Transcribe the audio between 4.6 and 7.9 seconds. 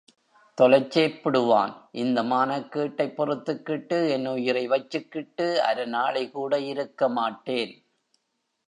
வச்சிக்கிட்டு அரநாளிகூட இருக்கமாட்டேன்.